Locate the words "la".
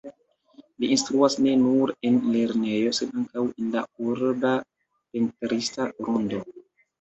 3.77-3.85